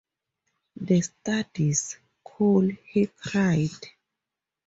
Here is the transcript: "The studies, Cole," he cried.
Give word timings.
"The 0.77 0.99
studies, 1.01 1.99
Cole," 2.23 2.71
he 2.89 3.05
cried. 3.05 3.69